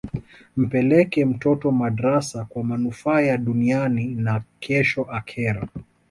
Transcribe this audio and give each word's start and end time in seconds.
mpeleke 0.57 1.25
mtoto 1.25 1.71
madrasa 1.71 2.45
kwa 2.45 2.63
manufaa 2.63 3.21
ya 3.21 3.37
duniani 3.37 4.05
na 4.15 4.41
kesho 4.59 5.01
akhera 5.01 5.67